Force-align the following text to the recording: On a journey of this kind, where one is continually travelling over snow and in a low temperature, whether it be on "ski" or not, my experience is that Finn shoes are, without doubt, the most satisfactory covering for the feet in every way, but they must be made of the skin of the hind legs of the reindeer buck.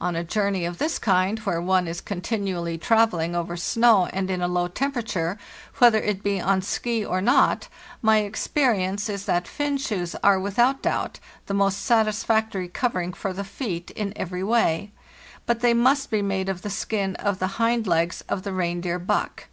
On 0.00 0.16
a 0.16 0.24
journey 0.24 0.64
of 0.64 0.78
this 0.78 0.98
kind, 0.98 1.38
where 1.40 1.60
one 1.60 1.86
is 1.86 2.00
continually 2.00 2.78
travelling 2.78 3.36
over 3.36 3.58
snow 3.58 4.06
and 4.06 4.30
in 4.30 4.40
a 4.40 4.48
low 4.48 4.68
temperature, 4.68 5.36
whether 5.80 5.98
it 5.98 6.22
be 6.22 6.40
on 6.40 6.62
"ski" 6.62 7.04
or 7.04 7.20
not, 7.20 7.68
my 8.00 8.20
experience 8.20 9.10
is 9.10 9.26
that 9.26 9.46
Finn 9.46 9.76
shoes 9.76 10.14
are, 10.24 10.40
without 10.40 10.80
doubt, 10.80 11.20
the 11.44 11.52
most 11.52 11.84
satisfactory 11.84 12.68
covering 12.68 13.12
for 13.12 13.34
the 13.34 13.44
feet 13.44 13.90
in 13.90 14.14
every 14.16 14.42
way, 14.42 14.92
but 15.44 15.60
they 15.60 15.74
must 15.74 16.10
be 16.10 16.22
made 16.22 16.48
of 16.48 16.62
the 16.62 16.70
skin 16.70 17.14
of 17.16 17.38
the 17.38 17.46
hind 17.60 17.86
legs 17.86 18.24
of 18.30 18.44
the 18.44 18.54
reindeer 18.54 18.98
buck. 18.98 19.48